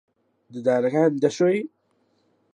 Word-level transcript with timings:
ددانەکانت 0.53 1.13
دەشۆی؟ 1.23 1.59